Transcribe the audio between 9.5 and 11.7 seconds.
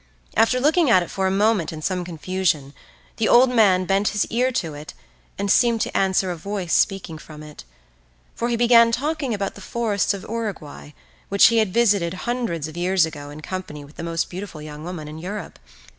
the forests of Uruguay which he